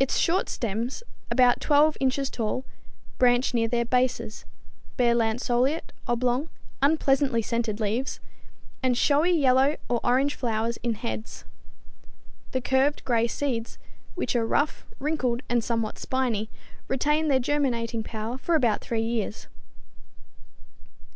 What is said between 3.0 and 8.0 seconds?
branch near their bases, bear lanceolate, oblong, unpleasantly scented